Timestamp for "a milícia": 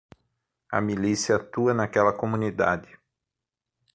0.71-1.35